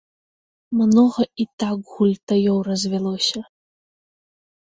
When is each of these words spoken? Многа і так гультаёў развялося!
Многа 0.77 1.23
і 1.43 1.45
так 1.63 1.77
гультаёў 1.97 2.57
развялося! 2.69 3.39